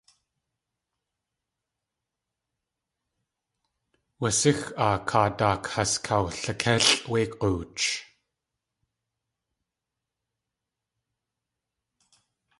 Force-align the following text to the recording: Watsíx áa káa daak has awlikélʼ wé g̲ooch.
Watsíx 4.21 4.59
áa 4.85 4.97
káa 5.09 5.29
daak 5.39 5.63
has 5.73 5.91
awlikélʼ 6.15 6.91
wé 7.11 7.21
g̲ooch. 7.37 7.85